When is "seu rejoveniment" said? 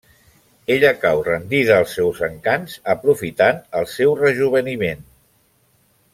3.93-5.05